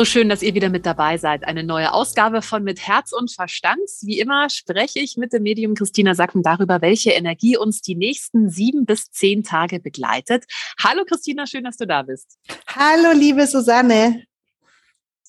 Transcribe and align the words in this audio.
So 0.00 0.06
schön, 0.06 0.30
dass 0.30 0.40
ihr 0.40 0.54
wieder 0.54 0.70
mit 0.70 0.86
dabei 0.86 1.18
seid. 1.18 1.44
Eine 1.44 1.62
neue 1.62 1.92
Ausgabe 1.92 2.40
von 2.40 2.64
Mit 2.64 2.80
Herz 2.80 3.12
und 3.12 3.30
Verstand. 3.30 3.82
Wie 4.00 4.18
immer 4.18 4.48
spreche 4.48 4.98
ich 4.98 5.18
mit 5.18 5.34
dem 5.34 5.42
Medium 5.42 5.74
Christina 5.74 6.14
Sacken 6.14 6.42
darüber, 6.42 6.80
welche 6.80 7.10
Energie 7.10 7.58
uns 7.58 7.82
die 7.82 7.96
nächsten 7.96 8.48
sieben 8.48 8.86
bis 8.86 9.10
zehn 9.10 9.44
Tage 9.44 9.78
begleitet. 9.78 10.46
Hallo 10.82 11.04
Christina, 11.04 11.46
schön, 11.46 11.64
dass 11.64 11.76
du 11.76 11.86
da 11.86 12.00
bist. 12.00 12.38
Hallo, 12.68 13.12
liebe 13.12 13.46
Susanne. 13.46 14.24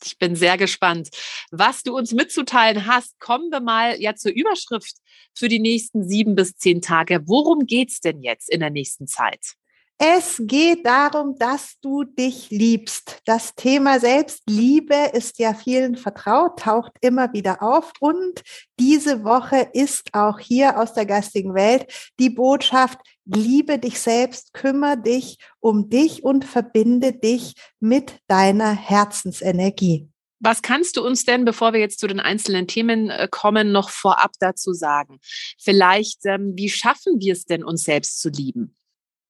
Ich 0.06 0.18
bin 0.18 0.38
sehr 0.38 0.58
gespannt, 0.58 1.10
was 1.52 1.84
du 1.84 1.94
uns 1.94 2.14
mitzuteilen 2.14 2.86
hast. 2.86 3.20
Kommen 3.20 3.50
wir 3.52 3.60
mal 3.60 4.00
ja 4.00 4.16
zur 4.16 4.32
Überschrift 4.32 4.96
für 5.36 5.50
die 5.50 5.60
nächsten 5.60 6.08
sieben 6.08 6.34
bis 6.36 6.56
zehn 6.56 6.82
Tage. 6.82 7.24
Worum 7.26 7.66
geht's 7.66 8.00
denn 8.00 8.22
jetzt 8.22 8.50
in 8.50 8.62
der 8.62 8.70
nächsten 8.70 9.06
Zeit? 9.06 9.58
Es 10.04 10.42
geht 10.46 10.84
darum, 10.88 11.36
dass 11.38 11.80
du 11.80 12.04
dich 12.04 12.50
liebst. 12.50 13.22
Das 13.26 13.54
Thema 13.54 14.00
Selbstliebe 14.00 15.12
ist 15.14 15.38
ja 15.38 15.54
vielen 15.54 15.96
vertraut, 15.96 16.58
taucht 16.58 16.94
immer 17.02 17.32
wieder 17.34 17.62
auf. 17.62 17.94
Und 18.00 18.42
diese 18.80 19.24
Woche 19.24 19.70
ist 19.74 20.10
auch 20.14 20.40
hier 20.40 20.80
aus 20.80 20.96
der 20.96 21.06
geistigen 21.06 21.54
Welt 21.54 21.86
die 22.20 22.32
Botschaft, 22.32 22.98
liebe 23.26 23.78
dich 23.78 24.00
selbst, 24.00 24.56
kümmere 24.56 24.98
dich 25.00 25.38
um 25.60 25.92
dich 25.92 26.24
und 26.24 26.46
verbinde 26.46 27.14
dich 27.14 27.54
mit 27.80 28.18
deiner 28.26 28.72
Herzensenergie. 28.74 30.10
Was 30.40 30.64
kannst 30.64 30.98
du 30.98 31.06
uns 31.06 31.26
denn, 31.26 31.46
bevor 31.46 31.74
wir 31.74 31.80
jetzt 31.80 32.00
zu 32.00 32.08
den 32.08 32.20
einzelnen 32.20 32.66
Themen 32.66 33.12
äh, 33.12 33.28
kommen, 33.30 33.72
noch 33.72 33.92
vorab 33.92 34.32
dazu 34.40 34.74
sagen? 34.74 35.20
Vielleicht, 35.60 36.26
ähm, 36.26 36.54
wie 36.56 36.70
schaffen 36.70 37.20
wir 37.20 37.34
es 37.34 37.46
denn, 37.46 37.64
uns 37.64 37.84
selbst 37.84 38.20
zu 38.20 38.30
lieben? 38.30 38.76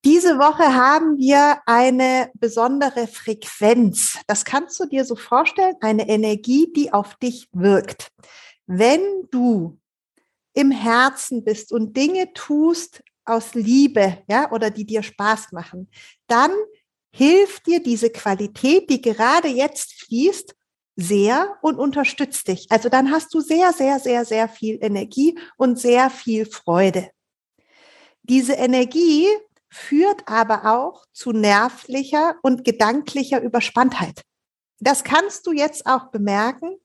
Diese 0.03 0.39
Woche 0.39 0.73
haben 0.73 1.19
wir 1.19 1.59
eine 1.67 2.31
besondere 2.33 3.07
Frequenz. 3.07 4.17
Das 4.25 4.45
kannst 4.45 4.79
du 4.79 4.85
dir 4.85 5.05
so 5.05 5.15
vorstellen, 5.15 5.75
eine 5.79 6.09
Energie, 6.09 6.71
die 6.75 6.91
auf 6.91 7.15
dich 7.15 7.47
wirkt. 7.51 8.11
Wenn 8.65 9.01
du 9.29 9.79
im 10.53 10.71
Herzen 10.71 11.43
bist 11.43 11.71
und 11.71 11.95
Dinge 11.95 12.33
tust 12.33 13.03
aus 13.25 13.53
Liebe, 13.53 14.17
ja, 14.27 14.51
oder 14.51 14.71
die 14.71 14.85
dir 14.85 15.03
Spaß 15.03 15.51
machen, 15.51 15.87
dann 16.25 16.51
hilft 17.11 17.67
dir 17.67 17.81
diese 17.83 18.09
Qualität, 18.09 18.89
die 18.89 19.01
gerade 19.01 19.49
jetzt 19.49 19.93
fließt, 20.05 20.55
sehr 20.95 21.57
und 21.61 21.77
unterstützt 21.77 22.47
dich. 22.47 22.65
Also 22.69 22.89
dann 22.89 23.11
hast 23.11 23.33
du 23.33 23.39
sehr, 23.39 23.71
sehr, 23.71 23.99
sehr, 23.99 24.25
sehr 24.25 24.49
viel 24.49 24.77
Energie 24.81 25.37
und 25.57 25.79
sehr 25.79 26.09
viel 26.09 26.45
Freude. 26.45 27.09
Diese 28.23 28.53
Energie 28.53 29.27
führt 29.71 30.27
aber 30.27 30.65
auch 30.65 31.05
zu 31.13 31.31
nervlicher 31.31 32.35
und 32.41 32.65
gedanklicher 32.65 33.41
Überspanntheit. 33.41 34.23
Das 34.79 35.03
kannst 35.03 35.47
du 35.47 35.53
jetzt 35.53 35.85
auch 35.85 36.11
bemerken, 36.11 36.77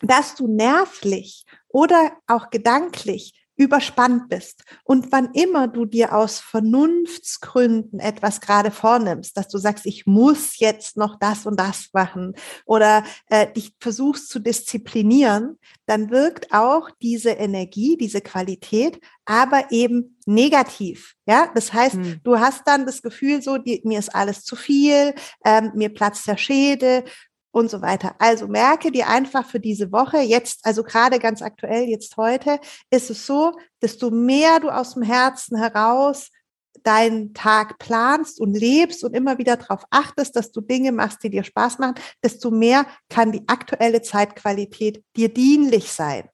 dass 0.00 0.34
du 0.34 0.48
nervlich 0.48 1.46
oder 1.68 2.12
auch 2.26 2.50
gedanklich 2.50 3.47
überspannt 3.58 4.28
bist. 4.28 4.62
Und 4.84 5.10
wann 5.10 5.34
immer 5.34 5.66
du 5.66 5.84
dir 5.84 6.14
aus 6.14 6.38
Vernunftsgründen 6.38 7.98
etwas 7.98 8.40
gerade 8.40 8.70
vornimmst, 8.70 9.36
dass 9.36 9.48
du 9.48 9.58
sagst, 9.58 9.84
ich 9.84 10.06
muss 10.06 10.58
jetzt 10.58 10.96
noch 10.96 11.18
das 11.18 11.44
und 11.44 11.58
das 11.58 11.88
machen 11.92 12.34
oder 12.64 13.04
äh, 13.26 13.52
dich 13.52 13.74
versuchst 13.80 14.30
zu 14.30 14.38
disziplinieren, 14.38 15.58
dann 15.86 16.10
wirkt 16.10 16.52
auch 16.52 16.88
diese 17.02 17.30
Energie, 17.30 17.96
diese 17.96 18.20
Qualität, 18.20 19.00
aber 19.24 19.72
eben 19.72 20.16
negativ. 20.24 21.16
Ja, 21.26 21.50
das 21.54 21.72
heißt, 21.72 21.96
hm. 21.96 22.20
du 22.22 22.38
hast 22.38 22.62
dann 22.66 22.86
das 22.86 23.02
Gefühl, 23.02 23.42
so, 23.42 23.58
die, 23.58 23.82
mir 23.84 23.98
ist 23.98 24.14
alles 24.14 24.44
zu 24.44 24.54
viel, 24.56 25.14
ähm, 25.44 25.72
mir 25.74 25.92
platzt 25.92 26.26
der 26.28 26.36
Schädel 26.36 27.04
und 27.50 27.70
so 27.70 27.82
weiter. 27.82 28.14
Also 28.18 28.46
merke 28.46 28.90
dir 28.92 29.08
einfach 29.08 29.46
für 29.46 29.60
diese 29.60 29.92
Woche 29.92 30.18
jetzt, 30.18 30.60
also 30.64 30.82
gerade 30.82 31.18
ganz 31.18 31.42
aktuell 31.42 31.84
jetzt 31.88 32.16
heute, 32.16 32.60
ist 32.90 33.10
es 33.10 33.26
so, 33.26 33.52
desto 33.82 34.10
mehr 34.10 34.60
du 34.60 34.68
aus 34.70 34.94
dem 34.94 35.02
Herzen 35.02 35.56
heraus 35.58 36.30
deinen 36.84 37.34
Tag 37.34 37.78
planst 37.78 38.40
und 38.40 38.54
lebst 38.54 39.02
und 39.04 39.14
immer 39.14 39.38
wieder 39.38 39.56
darauf 39.56 39.84
achtest, 39.90 40.36
dass 40.36 40.52
du 40.52 40.60
Dinge 40.60 40.92
machst, 40.92 41.22
die 41.22 41.30
dir 41.30 41.44
Spaß 41.44 41.78
machen, 41.78 41.94
desto 42.22 42.50
mehr 42.50 42.86
kann 43.08 43.32
die 43.32 43.42
aktuelle 43.48 44.02
Zeitqualität 44.02 45.02
dir 45.16 45.32
dienlich 45.32 45.90
sein. 45.90 46.28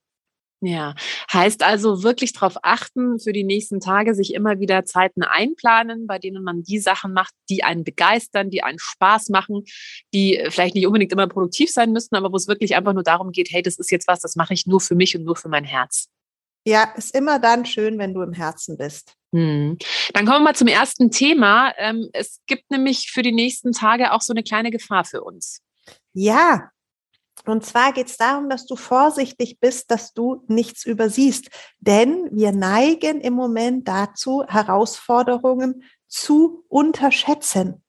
Ja, 0.67 0.95
heißt 1.31 1.63
also 1.63 2.03
wirklich 2.03 2.33
darauf 2.33 2.57
achten, 2.63 3.21
für 3.21 3.35
die 3.35 3.45
nächsten 3.45 3.81
Tage 3.81 4.15
sich 4.15 4.33
immer 4.33 4.61
wieder 4.61 4.87
Zeiten 4.87 5.23
einplanen, 5.23 6.07
bei 6.07 6.19
denen 6.19 6.43
man 6.43 6.63
die 6.63 6.79
Sachen 6.79 7.13
macht, 7.13 7.35
die 7.51 7.63
einen 7.63 7.85
begeistern, 7.85 8.49
die 8.49 8.63
einen 8.63 8.79
Spaß 8.79 9.29
machen, 9.29 9.65
die 10.15 10.43
vielleicht 10.49 10.75
nicht 10.75 10.87
unbedingt 10.87 11.13
immer 11.13 11.29
produktiv 11.29 11.71
sein 11.71 11.93
müssen, 11.93 12.15
aber 12.15 12.33
wo 12.33 12.37
es 12.37 12.49
wirklich 12.49 12.77
einfach 12.77 12.95
nur 12.95 13.03
darum 13.03 13.31
geht, 13.31 13.51
hey, 13.51 13.61
das 13.61 13.79
ist 13.79 13.91
jetzt 13.91 14.09
was, 14.09 14.21
das 14.21 14.37
mache 14.37 14.55
ich 14.55 14.67
nur 14.67 14.81
für 14.81 14.95
mich 14.95 15.15
und 15.15 15.25
nur 15.25 15.37
für 15.37 15.51
mein 15.51 15.65
Herz. 15.65 16.09
Ja, 16.67 16.95
ist 16.97 17.15
immer 17.15 17.39
dann 17.39 17.67
schön, 17.67 17.99
wenn 17.99 18.15
du 18.15 18.23
im 18.23 18.33
Herzen 18.33 18.79
bist. 18.79 19.17
Hm. 19.35 19.77
Dann 20.15 20.25
kommen 20.25 20.39
wir 20.39 20.45
mal 20.45 20.57
zum 20.57 20.69
ersten 20.69 21.11
Thema. 21.11 21.75
Ähm, 21.77 22.09
es 22.15 22.41
gibt 22.47 22.71
nämlich 22.71 23.11
für 23.11 23.21
die 23.21 23.33
nächsten 23.33 23.73
Tage 23.73 24.13
auch 24.13 24.23
so 24.23 24.33
eine 24.33 24.43
kleine 24.43 24.71
Gefahr 24.71 25.05
für 25.05 25.23
uns. 25.23 25.61
Ja, 26.15 26.71
und 27.47 27.65
zwar 27.65 27.93
geht 27.93 28.09
es 28.09 28.17
darum, 28.17 28.49
dass 28.49 28.67
du 28.67 28.77
vorsichtig 28.77 29.59
bist, 29.61 29.91
dass 29.91 30.15
du 30.15 30.45
nichts 30.49 30.87
übersiehst. 30.87 31.50
Denn 31.78 32.28
wir 32.33 32.53
neigen 32.53 33.21
im 33.21 33.34
Moment 33.34 33.87
dazu, 33.87 34.45
Herausforderungen 34.47 35.84
zu 36.09 36.65
unterschätzen. 36.69 37.83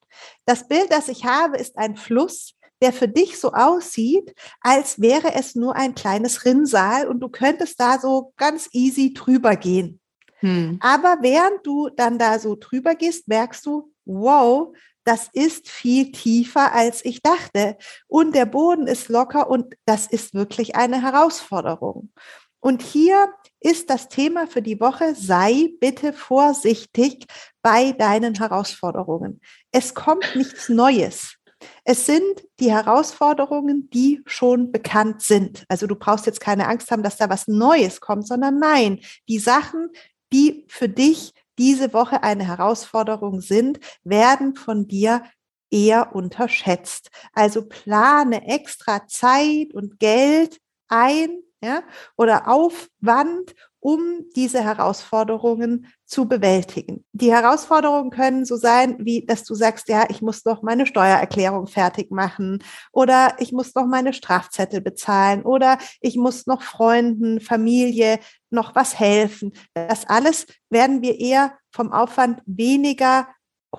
Das 0.46 0.68
Bild, 0.68 0.92
das 0.92 1.08
ich 1.08 1.26
habe, 1.26 1.58
ist 1.58 1.78
ein 1.78 1.96
Fluss, 1.96 2.56
der 2.82 2.92
für 2.92 3.08
dich 3.08 3.40
so 3.40 3.54
aussieht, 3.54 4.34
als 4.62 5.00
wäre 5.00 5.34
es 5.34 5.56
nur 5.56 5.76
ein 5.76 5.96
kleines 5.96 6.46
Rinnsal 6.46 7.08
und 7.08 7.20
du 7.22 7.30
könntest 7.30 7.80
da 7.80 8.00
so 8.00 8.34
ganz 8.38 8.70
easy 8.74 9.14
drüber 9.14 9.56
gehen. 9.56 10.02
Hm. 10.40 10.78
Aber 10.82 11.18
während 11.22 11.66
du 11.66 11.90
dann 11.90 12.20
da 12.20 12.40
so 12.40 12.58
drüber 12.60 12.96
gehst, 12.96 13.28
merkst 13.28 13.66
du, 13.66 13.94
wow, 14.06 14.76
das 15.04 15.30
ist 15.34 15.70
viel 15.70 16.12
tiefer, 16.12 16.74
als 16.74 17.06
ich 17.06 17.22
dachte. 17.22 17.78
Und 18.08 18.36
der 18.36 18.46
Boden 18.46 18.88
ist 18.88 19.08
locker 19.08 19.50
und 19.50 19.76
das 19.86 20.08
ist 20.08 20.34
wirklich 20.34 20.76
eine 20.76 21.02
Herausforderung. 21.02 22.12
Und 22.60 22.82
hier 22.82 23.32
ist 23.60 23.92
das 23.92 24.10
Thema 24.10 24.48
für 24.48 24.64
die 24.64 24.80
Woche, 24.80 25.14
sei 25.14 25.74
bitte 25.80 26.14
vorsichtig 26.14 27.28
bei 27.62 27.92
deinen 27.92 28.34
Herausforderungen. 28.34 29.40
Es 29.72 29.94
kommt 29.94 30.36
nichts 30.36 30.70
Neues. 30.70 31.36
Es 31.84 32.08
sind 32.08 32.44
die 32.60 32.72
Herausforderungen, 32.72 33.90
die 33.92 34.24
schon 34.26 34.72
bekannt 34.72 35.22
sind. 35.22 35.66
Also 35.68 35.86
du 35.86 35.96
brauchst 35.96 36.26
jetzt 36.26 36.40
keine 36.40 36.68
Angst 36.68 36.90
haben, 36.90 37.04
dass 37.04 37.18
da 37.18 37.30
was 37.30 37.48
Neues 37.48 38.02
kommt, 38.02 38.28
sondern 38.28 38.58
nein, 38.58 39.00
die 39.30 39.40
Sachen, 39.40 39.90
die 40.34 40.66
für 40.68 40.90
dich 40.90 41.34
diese 41.58 41.94
Woche 41.94 42.24
eine 42.24 42.46
Herausforderung 42.46 43.42
sind, 43.42 43.80
werden 44.04 44.56
von 44.56 44.88
dir 44.88 45.24
eher 45.70 46.16
unterschätzt. 46.16 47.10
Also 47.34 47.66
plane 47.68 48.48
extra 48.48 49.08
Zeit 49.08 49.74
und 49.74 50.00
Geld 50.00 50.60
ein 50.88 51.30
ja, 51.62 51.84
oder 52.16 52.48
Aufwand, 52.48 53.56
um 53.86 54.26
diese 54.36 54.64
Herausforderungen 54.64 55.94
zu 56.06 56.28
bewältigen. 56.28 57.06
Die 57.14 57.32
Herausforderungen 57.32 58.10
können 58.10 58.44
so 58.44 58.56
sein, 58.56 58.98
wie 58.98 59.24
dass 59.28 59.44
du 59.44 59.54
sagst, 59.54 59.90
ja, 59.90 60.08
ich 60.10 60.24
muss 60.24 60.42
doch 60.42 60.64
meine 60.64 60.88
Steuererklärung 60.88 61.68
fertig 61.68 62.10
machen 62.10 62.64
oder 62.92 63.36
ich 63.38 63.52
muss 63.52 63.74
doch 63.74 63.86
meine 63.86 64.14
Strafzettel 64.14 64.82
bezahlen 64.82 65.44
oder 65.44 65.78
ich 66.02 66.16
muss 66.16 66.48
noch 66.48 66.64
Freunden, 66.64 67.40
Familie 67.40 68.18
noch 68.50 68.74
was 68.74 69.00
helfen. 69.00 69.54
Das 69.76 70.08
alles 70.08 70.48
werden 70.72 71.04
wir 71.04 71.20
eher 71.20 71.56
vom 71.72 71.92
Aufwand 71.92 72.42
weniger 72.48 73.28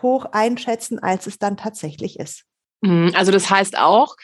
hoch 0.00 0.26
einschätzen, 0.31 1.00
als 1.00 1.26
es 1.26 1.41
dann 1.41 1.56
tatsächlich 1.56 2.20
ist. 2.20 2.44
Mhm, 2.81 3.11
also 3.17 3.32
das 3.32 3.50
heißt 3.50 3.76
auch, 3.76 4.14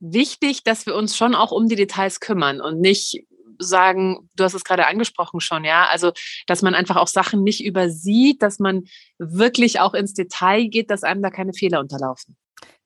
wichtig, 0.00 0.64
dass 0.64 0.84
wir 0.84 0.94
uns 0.94 1.16
schon 1.16 1.34
auch 1.34 1.50
um 1.50 1.66
die 1.66 1.76
Details 1.76 2.20
kümmern 2.20 2.60
und 2.60 2.78
nicht 2.80 3.24
sagen, 3.60 4.28
du 4.36 4.44
hast 4.44 4.54
es 4.54 4.64
gerade 4.64 4.86
angesprochen 4.86 5.40
schon, 5.40 5.64
ja, 5.64 5.86
also 5.86 6.12
dass 6.46 6.62
man 6.62 6.74
einfach 6.74 6.96
auch 6.96 7.06
Sachen 7.06 7.42
nicht 7.42 7.64
übersieht, 7.64 8.42
dass 8.42 8.58
man 8.58 8.84
wirklich 9.18 9.80
auch 9.80 9.94
ins 9.94 10.14
Detail 10.14 10.66
geht, 10.66 10.90
dass 10.90 11.02
einem 11.04 11.22
da 11.22 11.30
keine 11.30 11.52
Fehler 11.52 11.80
unterlaufen. 11.80 12.36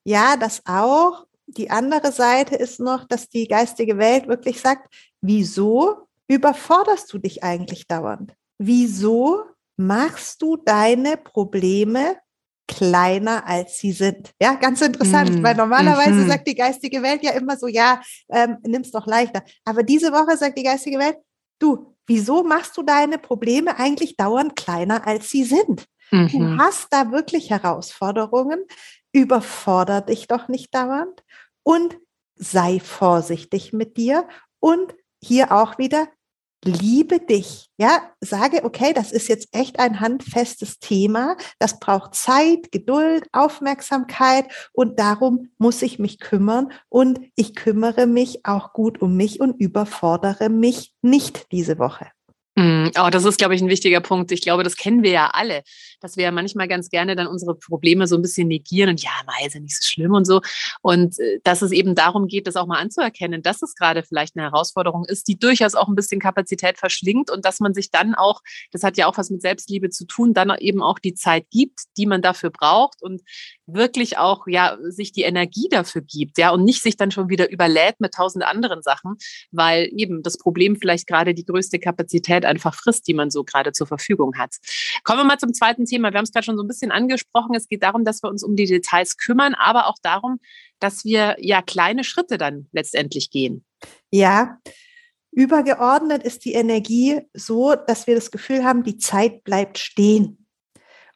Ja, 0.04 0.36
das 0.36 0.62
auch. 0.66 1.26
Die 1.46 1.70
andere 1.70 2.12
Seite 2.12 2.56
ist 2.56 2.80
noch, 2.80 3.06
dass 3.06 3.28
die 3.28 3.48
geistige 3.48 3.98
Welt 3.98 4.28
wirklich 4.28 4.60
sagt, 4.60 4.92
wieso 5.20 6.08
überforderst 6.26 7.12
du 7.12 7.18
dich 7.18 7.42
eigentlich 7.42 7.86
dauernd? 7.86 8.34
Wieso 8.58 9.44
machst 9.76 10.40
du 10.42 10.56
deine 10.56 11.16
Probleme 11.16 12.16
kleiner 12.66 13.46
als 13.46 13.78
sie 13.78 13.92
sind. 13.92 14.32
Ja, 14.40 14.54
ganz 14.54 14.80
interessant, 14.80 15.40
mm. 15.40 15.42
weil 15.42 15.54
normalerweise 15.54 16.20
-hmm. 16.20 16.28
sagt 16.28 16.48
die 16.48 16.54
geistige 16.54 17.02
Welt 17.02 17.22
ja 17.22 17.32
immer 17.32 17.56
so, 17.56 17.66
ja, 17.66 18.00
ähm, 18.30 18.56
nimm's 18.66 18.90
doch 18.90 19.06
leichter. 19.06 19.42
Aber 19.64 19.82
diese 19.82 20.12
Woche 20.12 20.36
sagt 20.36 20.56
die 20.56 20.62
geistige 20.62 20.98
Welt, 20.98 21.16
du, 21.58 21.94
wieso 22.06 22.42
machst 22.42 22.76
du 22.76 22.82
deine 22.82 23.18
Probleme 23.18 23.78
eigentlich 23.78 24.16
dauernd 24.16 24.56
kleiner 24.56 25.06
als 25.06 25.28
sie 25.30 25.44
sind? 25.44 25.86
-hmm. 26.10 26.30
Du 26.30 26.38
mhm. 26.38 26.60
hast 26.60 26.88
da 26.90 27.10
wirklich 27.10 27.50
Herausforderungen, 27.50 28.64
überforder 29.12 30.00
dich 30.00 30.26
doch 30.26 30.48
nicht 30.48 30.74
dauernd 30.74 31.22
und 31.62 31.98
sei 32.36 32.80
vorsichtig 32.80 33.72
mit 33.72 33.96
dir 33.96 34.26
und 34.60 34.94
hier 35.22 35.52
auch 35.52 35.78
wieder 35.78 36.08
liebe 36.64 37.20
dich. 37.20 37.68
Ja, 37.78 38.10
sage, 38.20 38.64
okay, 38.64 38.92
das 38.92 39.12
ist 39.12 39.28
jetzt 39.28 39.48
echt 39.52 39.78
ein 39.78 40.00
handfestes 40.00 40.78
Thema. 40.78 41.36
Das 41.58 41.78
braucht 41.78 42.14
Zeit, 42.14 42.72
Geduld, 42.72 43.26
Aufmerksamkeit 43.32 44.46
und 44.72 44.98
darum 44.98 45.50
muss 45.58 45.82
ich 45.82 45.98
mich 45.98 46.18
kümmern 46.18 46.72
und 46.88 47.20
ich 47.36 47.54
kümmere 47.54 48.06
mich 48.06 48.44
auch 48.44 48.72
gut 48.72 49.00
um 49.00 49.16
mich 49.16 49.40
und 49.40 49.60
überfordere 49.60 50.48
mich 50.48 50.92
nicht 51.02 51.50
diese 51.52 51.78
Woche. 51.78 52.06
Mm, 52.56 52.90
oh, 53.00 53.10
das 53.10 53.24
ist, 53.24 53.38
glaube 53.38 53.56
ich, 53.56 53.62
ein 53.62 53.68
wichtiger 53.68 54.00
Punkt. 54.00 54.30
Ich 54.30 54.42
glaube, 54.42 54.62
das 54.62 54.76
kennen 54.76 55.02
wir 55.02 55.10
ja 55.10 55.30
alle, 55.32 55.62
dass 56.04 56.18
wir 56.18 56.24
ja 56.24 56.30
manchmal 56.30 56.68
ganz 56.68 56.90
gerne 56.90 57.16
dann 57.16 57.26
unsere 57.26 57.54
Probleme 57.54 58.06
so 58.06 58.16
ein 58.16 58.22
bisschen 58.22 58.46
negieren 58.46 58.90
und 58.90 59.02
ja, 59.02 59.10
mal 59.26 59.34
ist 59.46 59.54
ja 59.54 59.60
nicht 59.60 59.74
so 59.74 59.82
schlimm 59.82 60.12
und 60.12 60.26
so. 60.26 60.42
Und 60.82 61.18
äh, 61.18 61.40
dass 61.44 61.62
es 61.62 61.72
eben 61.72 61.94
darum 61.94 62.26
geht, 62.26 62.46
das 62.46 62.56
auch 62.56 62.66
mal 62.66 62.78
anzuerkennen, 62.78 63.42
dass 63.42 63.62
es 63.62 63.74
gerade 63.74 64.02
vielleicht 64.02 64.36
eine 64.36 64.44
Herausforderung 64.44 65.06
ist, 65.06 65.26
die 65.28 65.38
durchaus 65.38 65.74
auch 65.74 65.88
ein 65.88 65.94
bisschen 65.94 66.20
Kapazität 66.20 66.76
verschlingt 66.76 67.30
und 67.30 67.46
dass 67.46 67.58
man 67.58 67.72
sich 67.72 67.90
dann 67.90 68.14
auch, 68.14 68.42
das 68.70 68.82
hat 68.82 68.98
ja 68.98 69.06
auch 69.06 69.16
was 69.16 69.30
mit 69.30 69.40
Selbstliebe 69.40 69.88
zu 69.88 70.06
tun, 70.06 70.34
dann 70.34 70.54
eben 70.58 70.82
auch 70.82 70.98
die 70.98 71.14
Zeit 71.14 71.46
gibt, 71.50 71.80
die 71.96 72.04
man 72.04 72.20
dafür 72.20 72.50
braucht 72.50 73.02
und 73.02 73.22
wirklich 73.66 74.18
auch, 74.18 74.46
ja, 74.46 74.76
sich 74.82 75.12
die 75.12 75.22
Energie 75.22 75.68
dafür 75.70 76.02
gibt, 76.02 76.36
ja, 76.36 76.50
und 76.50 76.64
nicht 76.64 76.82
sich 76.82 76.98
dann 76.98 77.12
schon 77.12 77.30
wieder 77.30 77.50
überlädt 77.50 77.98
mit 77.98 78.12
tausend 78.12 78.44
anderen 78.44 78.82
Sachen, 78.82 79.14
weil 79.52 79.88
eben 79.96 80.22
das 80.22 80.36
Problem 80.36 80.76
vielleicht 80.76 81.06
gerade 81.06 81.32
die 81.32 81.46
größte 81.46 81.78
Kapazität 81.78 82.44
einfach 82.44 82.74
frisst, 82.74 83.08
die 83.08 83.14
man 83.14 83.30
so 83.30 83.42
gerade 83.42 83.72
zur 83.72 83.86
Verfügung 83.86 84.36
hat. 84.36 84.56
Kommen 85.02 85.20
wir 85.20 85.24
mal 85.24 85.38
zum 85.38 85.54
zweiten 85.54 85.86
Thema. 85.86 85.93
Wir 86.02 86.08
haben 86.18 86.24
es 86.24 86.32
gerade 86.32 86.44
schon 86.44 86.56
so 86.56 86.62
ein 86.62 86.68
bisschen 86.68 86.90
angesprochen. 86.90 87.54
Es 87.54 87.68
geht 87.68 87.82
darum, 87.82 88.04
dass 88.04 88.22
wir 88.22 88.30
uns 88.30 88.42
um 88.42 88.56
die 88.56 88.66
Details 88.66 89.16
kümmern, 89.16 89.54
aber 89.54 89.86
auch 89.86 89.96
darum, 90.02 90.38
dass 90.80 91.04
wir 91.04 91.36
ja 91.38 91.62
kleine 91.62 92.04
Schritte 92.04 92.38
dann 92.38 92.66
letztendlich 92.72 93.30
gehen. 93.30 93.64
Ja, 94.10 94.58
übergeordnet 95.30 96.22
ist 96.22 96.44
die 96.44 96.52
Energie 96.52 97.20
so, 97.32 97.74
dass 97.74 98.06
wir 98.06 98.14
das 98.14 98.30
Gefühl 98.30 98.64
haben, 98.64 98.82
die 98.82 98.98
Zeit 98.98 99.44
bleibt 99.44 99.78
stehen. 99.78 100.43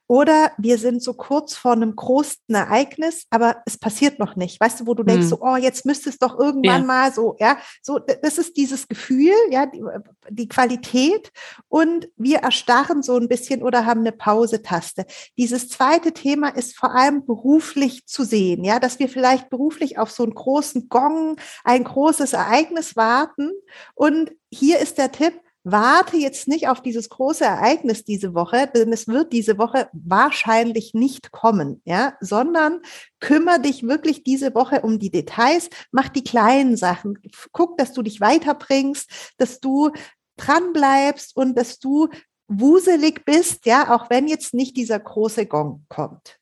Oder 0.09 0.53
wir 0.57 0.79
sind 0.79 1.03
so 1.03 1.13
kurz 1.13 1.55
vor 1.55 1.73
einem 1.73 1.95
großen 1.95 2.55
Ereignis, 2.55 3.27
aber 3.29 3.63
es 3.67 3.77
passiert 3.77 4.19
noch 4.19 4.37
nicht. 4.37 4.59
Weißt 4.59 4.81
du, 4.81 4.87
wo 4.87 4.95
du 4.95 5.03
denkst, 5.03 5.25
hm. 5.25 5.29
so, 5.29 5.39
oh, 5.43 5.57
jetzt 5.57 5.85
müsste 5.85 6.09
es 6.09 6.19
doch 6.19 6.39
irgendwann 6.39 6.81
ja. 6.81 6.87
mal 6.87 7.13
so, 7.13 7.37
ja, 7.39 7.59
so, 7.83 7.99
das 7.99 8.39
ist 8.39 8.57
dieses 8.57 8.89
Gefühl, 8.89 9.35
ja, 9.51 9.67
die, 9.67 9.85
die, 10.31 10.49
Qualität 10.49 11.31
und 11.69 12.09
wir 12.17 12.39
erstarren 12.39 13.03
so 13.03 13.19
ein 13.19 13.29
bisschen 13.29 13.63
oder 13.63 13.85
haben 13.85 14.01
eine 14.01 14.13
Pause-Taste. 14.13 15.05
Dieses 15.37 15.69
zweite 15.69 16.13
Thema 16.13 16.49
ist 16.49 16.75
vor 16.75 16.95
allem 16.95 17.27
beruflich 17.27 18.07
zu 18.07 18.25
sehen, 18.25 18.65
ja, 18.65 18.81
dass 18.81 18.99
wir 18.99 19.11
vielleicht 19.11 19.51
beruflich 19.51 19.99
auf 19.99 20.11
so 20.11 20.23
einen 20.23 20.35
großen 20.35 20.89
Gong, 20.89 21.37
ein 21.65 21.85
großes 21.85 22.33
Ereignis 22.33 22.97
warten 22.97 23.51
und 23.95 24.33
hier 24.51 24.79
ist 24.79 24.97
der 24.97 25.13
Tipp, 25.13 25.35
warte 25.65 26.17
jetzt 26.17 26.49
nicht 26.49 26.69
auf 26.69 26.81
dieses 26.83 27.09
große 27.09 27.45
Ereignis 27.45 28.05
diese 28.05 28.35
Woche, 28.35 28.71
denn 28.75 28.93
es 28.93 29.09
wird 29.09 29.33
diese 29.33 29.59
Woche 29.59 29.89
wahrscheinlich 29.93 30.95
nicht 30.95 31.31
kommen, 31.33 31.83
ja, 31.85 32.15
sondern 32.21 32.81
kümmere 33.21 33.61
dich 33.61 33.83
wirklich 33.83 34.23
diese 34.23 34.55
Woche 34.55 34.81
um 34.83 34.99
die 34.99 35.11
Details, 35.11 35.69
mach 35.91 36.09
die 36.09 36.25
kleinen 36.25 36.77
Sachen, 36.77 37.19
guck, 37.53 37.77
dass 37.77 37.93
du 37.93 38.03
dich 38.03 38.21
weiterbringst, 38.21 39.35
dass 39.37 39.61
du 39.61 39.91
dran 40.37 40.73
bleibst 40.73 41.37
und 41.37 41.57
dass 41.57 41.79
du 41.79 42.09
wuselig 42.49 43.25
bist, 43.25 43.67
ja, 43.67 43.95
auch 43.95 44.09
wenn 44.11 44.27
jetzt 44.27 44.55
nicht 44.55 44.77
dieser 44.77 44.99
große 44.99 45.47
Gong 45.47 45.85
kommt. 45.89 46.39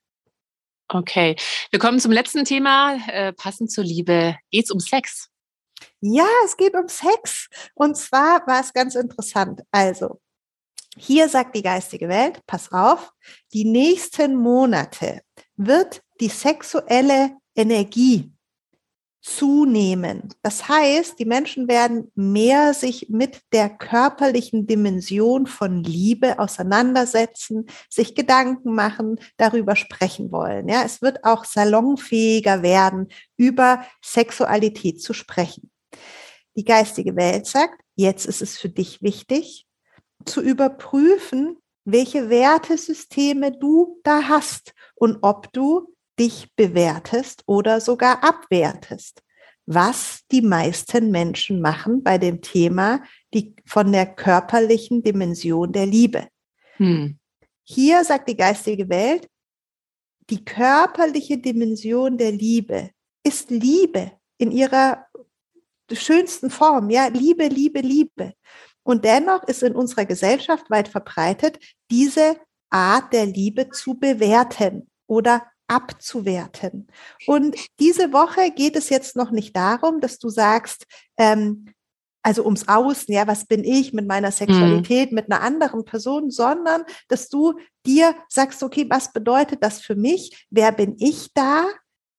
Okay, 0.88 1.34
wir 1.70 1.80
kommen 1.80 1.98
zum 1.98 2.12
letzten 2.12 2.44
Thema. 2.44 2.96
Äh, 3.08 3.32
passend 3.32 3.72
zur 3.72 3.82
Liebe 3.82 4.36
geht 4.52 4.66
es 4.66 4.70
um 4.70 4.78
Sex. 4.78 5.30
Ja, 6.00 6.26
es 6.44 6.56
geht 6.56 6.74
um 6.74 6.88
Sex. 6.88 7.48
Und 7.74 7.96
zwar 7.96 8.46
war 8.46 8.60
es 8.60 8.72
ganz 8.72 8.94
interessant. 8.94 9.62
Also, 9.70 10.20
hier 10.96 11.28
sagt 11.28 11.54
die 11.56 11.62
geistige 11.62 12.08
Welt, 12.08 12.40
pass 12.46 12.72
auf, 12.72 13.12
die 13.52 13.64
nächsten 13.64 14.36
Monate 14.36 15.20
wird 15.56 16.02
die 16.20 16.28
sexuelle 16.28 17.36
Energie 17.54 18.32
zunehmen. 19.26 20.28
Das 20.42 20.68
heißt, 20.68 21.18
die 21.18 21.24
Menschen 21.24 21.66
werden 21.66 22.12
mehr 22.14 22.72
sich 22.74 23.08
mit 23.10 23.40
der 23.52 23.68
körperlichen 23.68 24.68
Dimension 24.68 25.48
von 25.48 25.82
Liebe 25.82 26.38
auseinandersetzen, 26.38 27.66
sich 27.90 28.14
Gedanken 28.14 28.72
machen, 28.72 29.18
darüber 29.36 29.74
sprechen 29.74 30.30
wollen. 30.30 30.68
Ja, 30.68 30.84
es 30.84 31.02
wird 31.02 31.24
auch 31.24 31.44
salonfähiger 31.44 32.62
werden, 32.62 33.08
über 33.36 33.84
Sexualität 34.00 35.02
zu 35.02 35.12
sprechen. 35.12 35.72
Die 36.54 36.64
geistige 36.64 37.16
Welt 37.16 37.46
sagt, 37.46 37.80
jetzt 37.96 38.26
ist 38.26 38.42
es 38.42 38.56
für 38.56 38.68
dich 38.68 39.02
wichtig, 39.02 39.66
zu 40.24 40.40
überprüfen, 40.40 41.56
welche 41.84 42.30
Wertesysteme 42.30 43.50
du 43.58 44.00
da 44.04 44.28
hast 44.28 44.72
und 44.94 45.18
ob 45.22 45.52
du 45.52 45.95
dich 46.18 46.54
bewertest 46.56 47.42
oder 47.46 47.80
sogar 47.80 48.22
abwertest. 48.24 49.22
Was 49.66 50.20
die 50.30 50.42
meisten 50.42 51.10
Menschen 51.10 51.60
machen 51.60 52.02
bei 52.02 52.18
dem 52.18 52.40
Thema 52.40 53.02
die, 53.34 53.56
von 53.66 53.90
der 53.90 54.06
körperlichen 54.06 55.02
Dimension 55.02 55.72
der 55.72 55.86
Liebe. 55.86 56.28
Hm. 56.76 57.18
Hier 57.64 58.04
sagt 58.04 58.28
die 58.28 58.36
geistige 58.36 58.88
Welt, 58.88 59.28
die 60.30 60.44
körperliche 60.44 61.38
Dimension 61.38 62.16
der 62.16 62.32
Liebe 62.32 62.90
ist 63.24 63.50
Liebe 63.50 64.12
in 64.38 64.52
ihrer 64.52 65.06
schönsten 65.92 66.50
Form, 66.50 66.90
ja, 66.90 67.06
Liebe, 67.08 67.48
Liebe, 67.48 67.80
Liebe. 67.80 68.34
Und 68.82 69.04
dennoch 69.04 69.42
ist 69.44 69.62
in 69.62 69.74
unserer 69.74 70.04
Gesellschaft 70.04 70.70
weit 70.70 70.88
verbreitet, 70.88 71.58
diese 71.90 72.36
Art 72.70 73.12
der 73.12 73.26
Liebe 73.26 73.70
zu 73.70 73.94
bewerten 73.94 74.88
oder 75.06 75.44
abzuwerten. 75.68 76.86
Und 77.26 77.56
diese 77.80 78.12
Woche 78.12 78.50
geht 78.50 78.76
es 78.76 78.88
jetzt 78.88 79.16
noch 79.16 79.30
nicht 79.30 79.56
darum, 79.56 80.00
dass 80.00 80.18
du 80.18 80.28
sagst, 80.28 80.86
ähm, 81.16 81.66
also 82.26 82.44
ums 82.44 82.66
Außen, 82.66 83.14
ja, 83.14 83.28
was 83.28 83.46
bin 83.46 83.62
ich 83.62 83.92
mit 83.92 84.08
meiner 84.08 84.32
Sexualität, 84.32 85.12
mhm. 85.12 85.14
mit 85.14 85.30
einer 85.30 85.42
anderen 85.42 85.84
Person, 85.84 86.30
sondern 86.30 86.82
dass 87.06 87.28
du 87.28 87.54
dir 87.86 88.16
sagst, 88.28 88.64
okay, 88.64 88.84
was 88.88 89.12
bedeutet 89.12 89.62
das 89.62 89.80
für 89.80 89.94
mich? 89.94 90.46
Wer 90.50 90.72
bin 90.72 90.96
ich 90.98 91.32
da, 91.34 91.66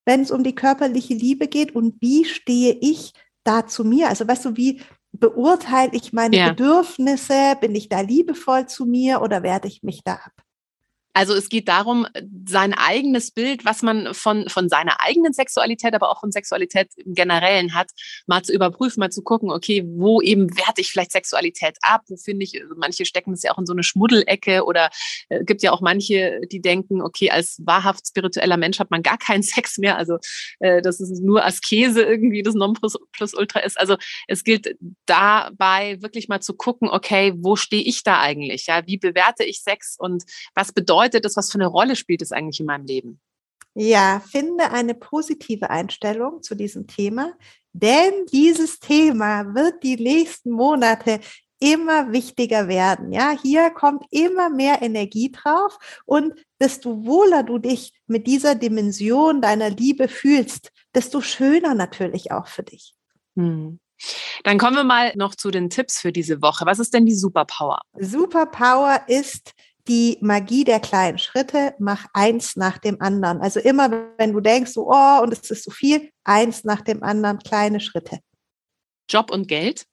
wenn 0.06 0.22
es 0.22 0.32
um 0.32 0.46
die 0.46 0.56
körperliche 0.56 1.14
Liebe 1.14 1.50
geht 1.50 1.76
und 1.76 1.96
wie 2.00 2.24
stehe 2.24 2.78
ich 2.80 3.12
da 3.44 3.68
zu 3.68 3.84
mir? 3.84 4.08
Also 4.08 4.26
weißt 4.26 4.46
du, 4.46 4.56
wie 4.56 4.82
beurteile 5.12 5.92
ich 5.92 6.14
meine 6.14 6.38
ja. 6.38 6.50
Bedürfnisse? 6.50 7.58
Bin 7.60 7.76
ich 7.76 7.90
da 7.90 8.00
liebevoll 8.00 8.66
zu 8.68 8.86
mir 8.86 9.22
oder 9.22 9.44
werde 9.44 9.68
ich 9.68 9.84
mich 9.84 10.04
da 10.06 10.14
ab? 10.14 10.47
Also 11.18 11.34
es 11.34 11.50
geht 11.50 11.68
darum, 11.68 12.06
sein 12.48 12.76
eigenes 12.76 13.32
Bild, 13.32 13.66
was 13.66 13.82
man 13.82 14.14
von, 14.14 14.48
von 14.50 14.70
seiner 14.70 15.02
eigenen 15.02 15.34
Sexualität, 15.34 15.96
aber 15.96 16.12
auch 16.12 16.20
von 16.20 16.32
Sexualität 16.32 16.90
im 16.96 17.16
Generellen 17.16 17.74
hat, 17.74 17.90
mal 18.28 18.44
zu 18.44 18.54
überprüfen, 18.54 19.00
mal 19.00 19.10
zu 19.10 19.24
gucken, 19.24 19.50
okay, 19.50 19.84
wo 19.84 20.22
eben 20.22 20.56
werte 20.56 20.80
ich 20.80 20.92
vielleicht 20.92 21.12
Sexualität 21.12 21.80
ab? 21.82 22.04
Wo 22.08 22.18
finde 22.18 22.44
ich, 22.44 22.62
also 22.62 22.76
manche 22.78 23.04
stecken 23.04 23.32
das 23.32 23.42
ja 23.42 23.52
auch 23.52 23.58
in 23.58 23.66
so 23.66 23.74
eine 23.74 23.82
Schmuddelecke 23.82 24.64
oder 24.64 24.92
äh, 25.30 25.44
gibt 25.44 25.64
ja 25.64 25.72
auch 25.72 25.82
manche, 25.82 26.40
die 26.52 26.62
denken, 26.62 27.02
okay, 27.02 27.32
als 27.32 27.64
wahrhaft 27.66 28.08
spiritueller 28.08 28.58
Mensch 28.58 28.78
hat 28.78 28.92
man 28.92 29.02
gar 29.02 29.18
keinen 29.18 29.42
Sex 29.58 29.80
mehr. 29.80 29.98
Also 29.98 30.20
äh, 30.60 30.84
das 30.84 31.00
ist 31.00 31.20
nur 31.24 31.44
Askese 31.44 32.04
irgendwie 32.04 32.44
das 32.44 32.54
Nonplusultra 32.54 33.62
ist. 33.62 33.80
Also 33.80 33.98
es 34.28 34.44
gilt 34.44 34.76
dabei 35.08 36.00
wirklich 36.00 36.28
mal 36.28 36.42
zu 36.42 36.54
gucken, 36.54 36.90
okay, 36.90 37.34
wo 37.38 37.56
stehe 37.56 37.82
ich 37.82 38.04
da 38.04 38.22
eigentlich? 38.22 38.68
Ja, 38.68 38.86
wie 38.86 39.00
bewerte 39.00 39.44
ich 39.44 39.64
Sex 39.64 39.96
und 39.98 40.24
was 40.54 40.74
bedeutet 40.74 41.07
bedeutet 41.08 41.26
das? 41.26 41.38
Was 41.38 41.52
für 41.52 41.58
eine 41.58 41.68
Rolle 41.68 41.96
spielt 41.96 42.22
es 42.22 42.32
eigentlich 42.32 42.60
in 42.60 42.66
meinem 42.66 42.86
Leben? 42.86 43.20
Ja, 43.74 44.22
finde 44.32 44.72
eine 44.72 44.96
positive 44.96 45.70
Einstellung 45.70 46.42
zu 46.42 46.56
diesem 46.56 46.88
Thema, 46.88 47.34
denn 47.74 48.26
dieses 48.32 48.80
Thema 48.80 49.54
wird 49.54 49.84
die 49.84 49.98
nächsten 49.98 50.50
Monate 50.50 51.20
immer 51.60 52.12
wichtiger 52.12 52.68
werden. 52.68 53.12
Ja, 53.12 53.36
hier 53.40 53.70
kommt 53.70 54.06
immer 54.10 54.50
mehr 54.50 54.82
Energie 54.82 55.32
drauf 55.32 55.78
und 56.06 56.34
desto 56.60 57.06
wohler 57.06 57.44
du 57.44 57.60
dich 57.60 57.94
mit 58.08 58.26
dieser 58.28 58.56
Dimension 58.56 59.42
deiner 59.42 59.70
Liebe 59.70 60.08
fühlst, 60.08 60.72
desto 60.96 61.22
schöner 61.22 61.74
natürlich 61.76 62.32
auch 62.32 62.48
für 62.48 62.64
dich. 62.64 62.96
Hm. 63.36 63.80
Dann 64.44 64.60
kommen 64.60 64.76
wir 64.76 64.84
mal 64.84 65.14
noch 65.16 65.34
zu 65.36 65.50
den 65.50 65.70
Tipps 65.70 66.00
für 66.00 66.12
diese 66.12 66.42
Woche. 66.42 66.66
Was 66.66 66.80
ist 66.80 66.94
denn 66.94 67.06
die 67.06 67.16
Superpower? 67.16 67.82
Superpower 68.00 69.02
ist 69.08 69.54
die 69.88 70.18
Magie 70.22 70.64
der 70.64 70.80
kleinen 70.80 71.18
Schritte, 71.18 71.76
mach 71.80 72.08
eins 72.14 72.56
nach 72.56 72.78
dem 72.78 73.02
anderen. 73.02 73.42
Also 73.42 73.60
immer, 73.60 73.90
wenn 74.18 74.34
du 74.34 74.40
denkst, 74.40 74.72
so, 74.72 74.90
oh, 74.90 75.22
und 75.22 75.32
es 75.34 75.50
ist 75.50 75.64
so 75.64 75.72
viel, 75.72 76.12
eins 76.24 76.64
nach 76.64 76.82
dem 76.82 77.04
anderen, 77.04 77.40
kleine 77.40 77.80
Schritte. 77.80 78.20
Job 79.10 79.32
und 79.32 79.48
Geld? 79.48 79.86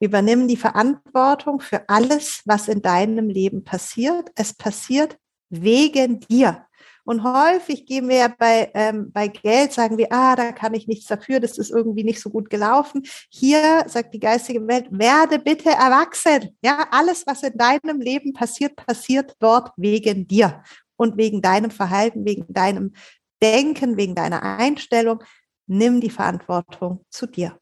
Übernimm 0.00 0.48
die 0.48 0.56
Verantwortung 0.56 1.60
für 1.60 1.88
alles, 1.88 2.42
was 2.44 2.68
in 2.68 2.82
deinem 2.82 3.28
Leben 3.28 3.64
passiert. 3.64 4.30
Es 4.34 4.52
passiert 4.52 5.16
wegen 5.48 6.20
dir. 6.20 6.66
Und 7.04 7.22
häufig 7.22 7.86
gehen 7.86 8.08
wir 8.08 8.16
ja 8.16 8.28
bei, 8.28 8.70
ähm, 8.74 9.12
bei 9.12 9.28
Geld, 9.28 9.72
sagen 9.72 9.98
wir, 9.98 10.10
ah, 10.10 10.34
da 10.36 10.52
kann 10.52 10.74
ich 10.74 10.86
nichts 10.86 11.06
dafür, 11.06 11.38
das 11.38 11.58
ist 11.58 11.70
irgendwie 11.70 12.04
nicht 12.04 12.20
so 12.20 12.30
gut 12.30 12.48
gelaufen. 12.48 13.02
Hier 13.28 13.84
sagt 13.86 14.14
die 14.14 14.20
geistige 14.20 14.66
Welt, 14.66 14.86
werde 14.90 15.38
bitte 15.38 15.70
erwachsen. 15.70 16.56
Ja, 16.62 16.88
alles, 16.90 17.26
was 17.26 17.42
in 17.42 17.56
deinem 17.56 18.00
Leben 18.00 18.32
passiert, 18.32 18.76
passiert 18.76 19.34
dort 19.38 19.70
wegen 19.76 20.26
dir 20.26 20.62
und 20.96 21.16
wegen 21.16 21.42
deinem 21.42 21.70
Verhalten, 21.70 22.24
wegen 22.24 22.46
deinem 22.48 22.94
Denken, 23.42 23.96
wegen 23.96 24.14
deiner 24.14 24.42
Einstellung. 24.42 25.22
Nimm 25.66 26.00
die 26.00 26.10
Verantwortung 26.10 27.04
zu 27.10 27.26
dir. 27.26 27.58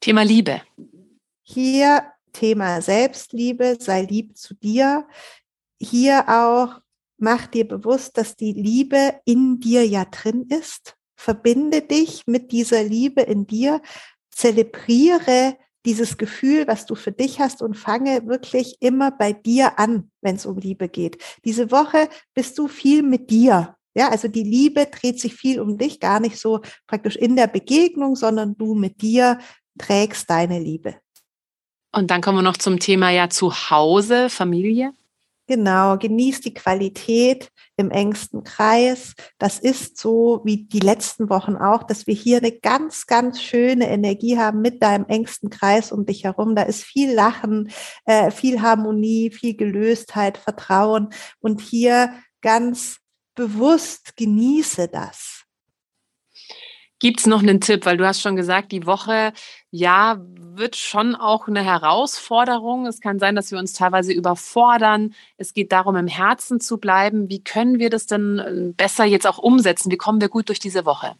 Thema 0.00 0.22
Liebe. 0.22 0.62
Hier 1.42 2.04
Thema 2.32 2.80
Selbstliebe, 2.80 3.76
sei 3.78 4.02
lieb 4.02 4.36
zu 4.36 4.54
dir. 4.54 5.06
Hier 5.80 6.24
auch 6.28 6.80
mach 7.20 7.46
dir 7.46 7.66
bewusst, 7.66 8.16
dass 8.16 8.36
die 8.36 8.52
Liebe 8.52 9.14
in 9.24 9.60
dir 9.60 9.86
ja 9.86 10.04
drin 10.04 10.46
ist. 10.48 10.96
Verbinde 11.16 11.82
dich 11.82 12.26
mit 12.26 12.52
dieser 12.52 12.82
Liebe 12.82 13.22
in 13.22 13.46
dir. 13.46 13.82
Zelebriere 14.30 15.56
dieses 15.86 16.18
Gefühl, 16.18 16.66
was 16.66 16.86
du 16.86 16.94
für 16.94 17.12
dich 17.12 17.40
hast 17.40 17.62
und 17.62 17.74
fange 17.74 18.26
wirklich 18.26 18.76
immer 18.80 19.10
bei 19.10 19.32
dir 19.32 19.78
an, 19.78 20.10
wenn 20.20 20.36
es 20.36 20.46
um 20.46 20.58
Liebe 20.58 20.88
geht. 20.88 21.22
Diese 21.44 21.70
Woche 21.70 22.08
bist 22.34 22.58
du 22.58 22.68
viel 22.68 23.02
mit 23.02 23.30
dir. 23.30 23.76
Ja, 23.94 24.10
also 24.10 24.28
die 24.28 24.44
Liebe 24.44 24.86
dreht 24.86 25.20
sich 25.20 25.34
viel 25.34 25.60
um 25.60 25.76
dich, 25.78 25.98
gar 25.98 26.20
nicht 26.20 26.38
so 26.38 26.60
praktisch 26.86 27.16
in 27.16 27.34
der 27.34 27.48
Begegnung, 27.48 28.14
sondern 28.14 28.56
du 28.56 28.74
mit 28.74 29.02
dir 29.02 29.38
trägst 29.78 30.30
deine 30.30 30.58
Liebe. 30.58 30.96
Und 31.92 32.10
dann 32.10 32.20
kommen 32.20 32.38
wir 32.38 32.42
noch 32.42 32.56
zum 32.56 32.78
Thema 32.78 33.10
ja 33.10 33.28
zu 33.30 33.52
Hause, 33.52 34.28
Familie. 34.28 34.92
Genau, 35.50 35.98
genieß 35.98 36.42
die 36.42 36.54
Qualität 36.54 37.50
im 37.76 37.90
engsten 37.90 38.44
Kreis. 38.44 39.14
Das 39.36 39.58
ist 39.58 39.98
so 39.98 40.42
wie 40.44 40.68
die 40.68 40.78
letzten 40.78 41.28
Wochen 41.28 41.56
auch, 41.56 41.82
dass 41.82 42.06
wir 42.06 42.14
hier 42.14 42.38
eine 42.38 42.52
ganz, 42.52 43.06
ganz 43.06 43.42
schöne 43.42 43.90
Energie 43.90 44.38
haben 44.38 44.60
mit 44.60 44.80
deinem 44.80 45.06
engsten 45.06 45.50
Kreis 45.50 45.90
um 45.90 46.06
dich 46.06 46.22
herum. 46.22 46.54
Da 46.54 46.62
ist 46.62 46.84
viel 46.84 47.12
Lachen, 47.12 47.72
äh, 48.04 48.30
viel 48.30 48.62
Harmonie, 48.62 49.32
viel 49.32 49.56
Gelöstheit, 49.56 50.38
Vertrauen. 50.38 51.08
Und 51.40 51.60
hier 51.60 52.14
ganz 52.42 52.98
bewusst 53.34 54.16
genieße 54.16 54.86
das. 54.86 55.39
Gibt 57.00 57.20
es 57.20 57.26
noch 57.26 57.40
einen 57.40 57.60
Tipp? 57.60 57.86
Weil 57.86 57.96
du 57.96 58.06
hast 58.06 58.20
schon 58.20 58.36
gesagt, 58.36 58.72
die 58.72 58.86
Woche, 58.86 59.32
ja, 59.70 60.20
wird 60.20 60.76
schon 60.76 61.14
auch 61.14 61.48
eine 61.48 61.64
Herausforderung. 61.64 62.86
Es 62.86 63.00
kann 63.00 63.18
sein, 63.18 63.34
dass 63.34 63.50
wir 63.50 63.58
uns 63.58 63.72
teilweise 63.72 64.12
überfordern. 64.12 65.14
Es 65.38 65.54
geht 65.54 65.72
darum, 65.72 65.96
im 65.96 66.06
Herzen 66.06 66.60
zu 66.60 66.78
bleiben. 66.78 67.30
Wie 67.30 67.42
können 67.42 67.78
wir 67.78 67.88
das 67.90 68.06
denn 68.06 68.38
äh, 68.38 68.72
besser 68.76 69.04
jetzt 69.06 69.26
auch 69.26 69.38
umsetzen? 69.38 69.90
Wie 69.90 69.96
kommen 69.96 70.20
wir 70.20 70.28
gut 70.28 70.48
durch 70.48 70.60
diese 70.60 70.84
Woche? 70.84 71.14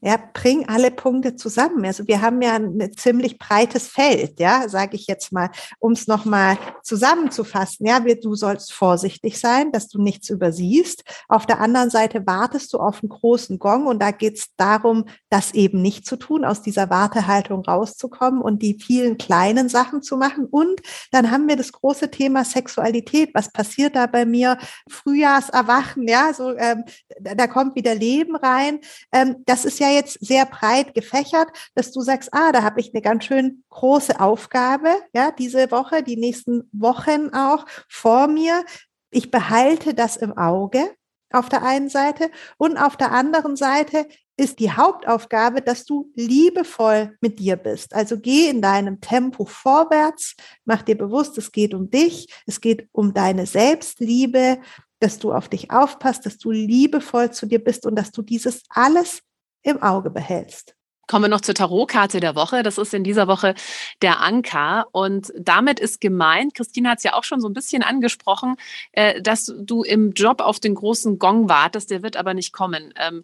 Ja, 0.00 0.16
bring 0.32 0.68
alle 0.68 0.92
Punkte 0.92 1.34
zusammen. 1.34 1.84
Also 1.84 2.06
wir 2.06 2.22
haben 2.22 2.40
ja 2.40 2.54
ein 2.54 2.92
ziemlich 2.96 3.36
breites 3.36 3.88
Feld, 3.88 4.38
ja, 4.38 4.68
sage 4.68 4.94
ich 4.94 5.08
jetzt 5.08 5.32
mal, 5.32 5.50
um 5.80 5.90
es 5.90 6.06
nochmal 6.06 6.56
zusammenzufassen. 6.84 7.84
Ja, 7.84 8.04
wir, 8.04 8.20
du 8.20 8.36
sollst 8.36 8.72
vorsichtig 8.72 9.40
sein, 9.40 9.72
dass 9.72 9.88
du 9.88 10.00
nichts 10.00 10.30
übersiehst. 10.30 11.02
Auf 11.28 11.46
der 11.46 11.60
anderen 11.60 11.90
Seite 11.90 12.24
wartest 12.28 12.72
du 12.74 12.78
auf 12.78 13.02
einen 13.02 13.08
großen 13.08 13.58
Gong 13.58 13.88
und 13.88 14.00
da 14.00 14.12
geht 14.12 14.38
es 14.38 14.54
darum, 14.56 15.04
das 15.30 15.52
eben 15.52 15.82
nicht 15.82 16.06
zu 16.06 16.14
tun, 16.14 16.44
aus 16.44 16.62
dieser 16.62 16.90
Wartehaltung 16.90 17.64
rauszukommen 17.64 18.40
und 18.40 18.62
die 18.62 18.78
vielen 18.80 19.18
kleinen 19.18 19.68
Sachen 19.68 20.02
zu 20.02 20.16
machen. 20.16 20.46
Und 20.48 20.80
dann 21.10 21.32
haben 21.32 21.48
wir 21.48 21.56
das 21.56 21.72
große 21.72 22.08
Thema 22.12 22.44
Sexualität. 22.44 23.30
Was 23.34 23.50
passiert 23.52 23.96
da 23.96 24.06
bei 24.06 24.24
mir? 24.24 24.58
Frühjahrserwachen, 24.88 26.06
ja, 26.06 26.32
so 26.32 26.56
ähm, 26.56 26.84
da 27.18 27.48
kommt 27.48 27.74
wieder 27.74 27.96
Leben 27.96 28.36
rein. 28.36 28.78
Ähm, 29.10 29.42
das 29.44 29.64
ist 29.64 29.80
ja 29.80 29.87
jetzt 29.90 30.18
sehr 30.24 30.46
breit 30.46 30.94
gefächert, 30.94 31.48
dass 31.74 31.92
du 31.92 32.00
sagst, 32.00 32.32
ah, 32.32 32.52
da 32.52 32.62
habe 32.62 32.80
ich 32.80 32.92
eine 32.94 33.02
ganz 33.02 33.24
schön 33.24 33.64
große 33.70 34.20
Aufgabe, 34.20 34.90
ja, 35.12 35.30
diese 35.30 35.70
Woche, 35.70 36.02
die 36.02 36.16
nächsten 36.16 36.68
Wochen 36.72 37.30
auch 37.34 37.66
vor 37.88 38.28
mir. 38.28 38.64
Ich 39.10 39.30
behalte 39.30 39.94
das 39.94 40.16
im 40.16 40.36
Auge 40.36 40.90
auf 41.30 41.48
der 41.48 41.62
einen 41.62 41.88
Seite 41.88 42.30
und 42.56 42.78
auf 42.78 42.96
der 42.96 43.12
anderen 43.12 43.56
Seite 43.56 44.06
ist 44.38 44.60
die 44.60 44.70
Hauptaufgabe, 44.70 45.62
dass 45.62 45.84
du 45.84 46.10
liebevoll 46.14 47.16
mit 47.20 47.40
dir 47.40 47.56
bist. 47.56 47.92
Also 47.94 48.18
geh 48.18 48.48
in 48.48 48.62
deinem 48.62 49.00
Tempo 49.00 49.44
vorwärts, 49.44 50.36
mach 50.64 50.82
dir 50.82 50.96
bewusst, 50.96 51.36
es 51.38 51.50
geht 51.50 51.74
um 51.74 51.90
dich, 51.90 52.32
es 52.46 52.60
geht 52.60 52.88
um 52.92 53.12
deine 53.12 53.46
Selbstliebe, 53.46 54.60
dass 55.00 55.18
du 55.18 55.32
auf 55.32 55.48
dich 55.48 55.70
aufpasst, 55.70 56.24
dass 56.24 56.38
du 56.38 56.50
liebevoll 56.50 57.32
zu 57.32 57.46
dir 57.46 57.62
bist 57.62 57.84
und 57.84 57.96
dass 57.96 58.12
du 58.12 58.22
dieses 58.22 58.62
alles 58.68 59.22
im 59.62 59.82
Auge 59.82 60.10
behältst. 60.10 60.74
Kommen 61.08 61.24
wir 61.24 61.28
noch 61.30 61.40
zur 61.40 61.54
Tarotkarte 61.54 62.20
der 62.20 62.34
Woche. 62.34 62.62
Das 62.62 62.76
ist 62.76 62.92
in 62.92 63.02
dieser 63.02 63.28
Woche 63.28 63.54
der 64.02 64.20
Anker. 64.20 64.86
Und 64.92 65.32
damit 65.38 65.80
ist 65.80 66.02
gemeint, 66.02 66.54
Christine 66.54 66.90
hat 66.90 66.98
es 66.98 67.04
ja 67.04 67.14
auch 67.14 67.24
schon 67.24 67.40
so 67.40 67.48
ein 67.48 67.54
bisschen 67.54 67.82
angesprochen, 67.82 68.56
äh, 68.92 69.22
dass 69.22 69.52
du 69.58 69.82
im 69.82 70.12
Job 70.12 70.42
auf 70.42 70.60
den 70.60 70.74
großen 70.74 71.18
Gong 71.18 71.48
wartest, 71.48 71.90
der 71.90 72.02
wird 72.02 72.16
aber 72.16 72.34
nicht 72.34 72.52
kommen. 72.52 72.92
Ähm, 72.96 73.22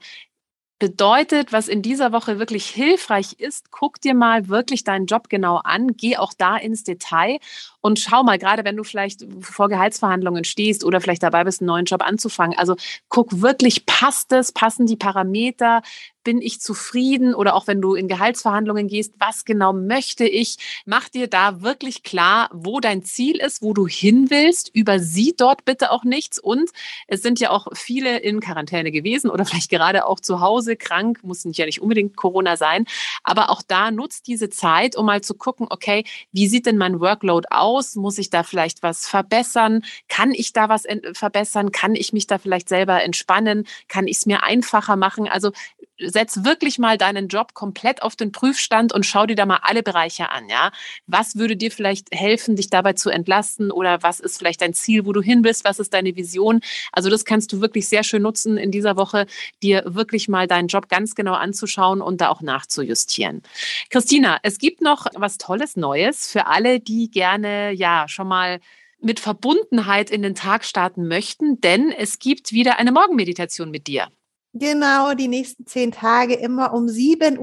bedeutet, 0.78 1.52
was 1.52 1.68
in 1.68 1.82
dieser 1.82 2.12
Woche 2.12 2.38
wirklich 2.38 2.66
hilfreich 2.66 3.34
ist, 3.38 3.70
guck 3.70 4.00
dir 4.00 4.14
mal 4.14 4.48
wirklich 4.48 4.82
deinen 4.82 5.06
Job 5.06 5.28
genau 5.28 5.56
an, 5.56 5.96
geh 5.96 6.16
auch 6.16 6.34
da 6.36 6.56
ins 6.56 6.82
Detail 6.84 7.38
und 7.80 8.00
schau 8.00 8.22
mal, 8.22 8.38
gerade 8.38 8.64
wenn 8.64 8.76
du 8.76 8.82
vielleicht 8.82 9.24
vor 9.40 9.68
Gehaltsverhandlungen 9.68 10.44
stehst 10.44 10.84
oder 10.84 11.00
vielleicht 11.00 11.22
dabei 11.22 11.44
bist, 11.44 11.60
einen 11.60 11.68
neuen 11.68 11.84
Job 11.84 12.02
anzufangen. 12.02 12.58
Also 12.58 12.76
guck 13.08 13.40
wirklich, 13.40 13.86
passt 13.86 14.32
es, 14.32 14.52
passen 14.52 14.86
die 14.86 14.96
Parameter, 14.96 15.80
bin 16.24 16.40
ich 16.40 16.60
zufrieden 16.60 17.34
oder 17.34 17.54
auch 17.54 17.66
wenn 17.66 17.80
du 17.80 17.94
in 17.94 18.08
Gehaltsverhandlungen 18.08 18.88
gehst, 18.88 19.14
was 19.18 19.44
genau 19.44 19.72
möchte 19.72 20.26
ich? 20.26 20.56
Mach 20.86 21.08
dir 21.08 21.28
da 21.28 21.62
wirklich 21.62 22.02
klar, 22.02 22.50
wo 22.52 22.80
dein 22.80 23.04
Ziel 23.04 23.36
ist, 23.36 23.62
wo 23.62 23.74
du 23.74 23.86
hin 23.86 24.30
willst. 24.30 24.70
Übersieh 24.74 25.34
dort 25.36 25.64
bitte 25.64 25.90
auch 25.90 26.04
nichts. 26.04 26.38
Und 26.38 26.70
es 27.06 27.22
sind 27.22 27.40
ja 27.40 27.50
auch 27.50 27.68
viele 27.74 28.18
in 28.18 28.40
Quarantäne 28.40 28.90
gewesen 28.90 29.30
oder 29.30 29.44
vielleicht 29.54 29.70
gerade 29.70 30.06
auch 30.06 30.18
zu 30.18 30.40
Hause 30.40 30.76
krank, 30.76 31.20
muss 31.22 31.44
nicht 31.44 31.58
ja 31.58 31.66
nicht 31.66 31.82
unbedingt 31.82 32.16
Corona 32.16 32.56
sein. 32.56 32.86
Aber 33.22 33.50
auch 33.50 33.62
da 33.62 33.90
nutzt 33.90 34.26
diese 34.26 34.48
Zeit, 34.48 34.96
um 34.96 35.06
mal 35.06 35.20
zu 35.20 35.34
gucken, 35.34 35.66
okay, 35.70 36.04
wie 36.32 36.48
sieht 36.48 36.66
denn 36.66 36.78
mein 36.78 37.00
Workload 37.00 37.48
aus? 37.50 37.94
Muss 37.96 38.18
ich 38.18 38.30
da 38.30 38.42
vielleicht 38.42 38.82
was 38.82 39.06
verbessern? 39.06 39.84
Kann 40.08 40.32
ich 40.32 40.52
da 40.52 40.68
was 40.68 40.84
verbessern? 41.12 41.70
Kann 41.72 41.94
ich 41.94 42.12
mich 42.12 42.26
da 42.26 42.38
vielleicht 42.38 42.68
selber 42.68 43.02
entspannen? 43.02 43.66
Kann 43.88 44.06
ich 44.06 44.16
es 44.18 44.26
mir 44.26 44.42
einfacher 44.42 44.96
machen? 44.96 45.28
Also 45.28 45.52
setz 45.98 46.44
wirklich 46.44 46.78
mal 46.78 46.98
deinen 46.98 47.28
Job 47.28 47.54
komplett 47.54 48.02
auf 48.02 48.16
den 48.16 48.32
Prüfstand 48.32 48.92
und 48.92 49.06
schau 49.06 49.26
dir 49.26 49.36
da 49.36 49.46
mal 49.46 49.60
alle 49.62 49.82
Bereiche 49.82 50.30
an, 50.30 50.48
ja. 50.48 50.72
Was 51.06 51.36
würde 51.36 51.56
dir 51.56 51.70
vielleicht 51.70 52.08
helfen, 52.12 52.56
dich 52.56 52.70
dabei 52.70 52.94
zu 52.94 53.10
entlasten 53.10 53.70
oder 53.70 54.02
was 54.02 54.20
ist 54.20 54.38
vielleicht 54.38 54.60
dein 54.60 54.74
Ziel, 54.74 55.06
wo 55.06 55.12
du 55.12 55.22
hin 55.22 55.42
bist? 55.42 55.64
Was 55.64 55.78
ist 55.78 55.94
deine 55.94 56.16
Vision? 56.16 56.60
Also 56.92 57.10
das 57.10 57.24
kannst 57.24 57.52
du 57.52 57.60
wirklich 57.60 57.88
sehr 57.88 58.04
schön 58.04 58.22
nutzen 58.22 58.56
in 58.56 58.70
dieser 58.70 58.96
Woche, 58.96 59.26
dir 59.62 59.82
wirklich 59.86 60.28
mal 60.28 60.46
deinen 60.46 60.68
Job 60.68 60.88
ganz 60.88 61.14
genau 61.14 61.34
anzuschauen 61.34 62.00
und 62.00 62.20
da 62.20 62.28
auch 62.28 62.40
nachzujustieren. 62.40 63.42
Christina, 63.90 64.38
es 64.42 64.58
gibt 64.58 64.80
noch 64.80 65.06
was 65.14 65.38
Tolles 65.38 65.76
Neues 65.76 66.28
für 66.28 66.46
alle, 66.46 66.80
die 66.80 67.10
gerne 67.10 67.72
ja 67.72 68.06
schon 68.08 68.28
mal 68.28 68.60
mit 69.00 69.20
Verbundenheit 69.20 70.10
in 70.10 70.22
den 70.22 70.34
Tag 70.34 70.64
starten 70.64 71.06
möchten, 71.06 71.60
denn 71.60 71.92
es 71.92 72.18
gibt 72.18 72.52
wieder 72.52 72.78
eine 72.78 72.90
Morgenmeditation 72.90 73.70
mit 73.70 73.86
dir. 73.86 74.08
Genau, 74.56 75.14
die 75.14 75.26
nächsten 75.26 75.66
zehn 75.66 75.90
Tage 75.90 76.34
immer 76.34 76.74
um 76.74 76.86
7.15 76.86 77.38